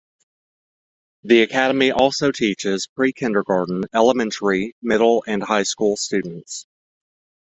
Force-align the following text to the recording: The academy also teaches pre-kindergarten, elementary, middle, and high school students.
The 1.21 1.43
academy 1.43 1.91
also 1.91 2.31
teaches 2.31 2.87
pre-kindergarten, 2.87 3.83
elementary, 3.93 4.73
middle, 4.81 5.23
and 5.27 5.43
high 5.43 5.61
school 5.61 5.95
students. 5.95 6.65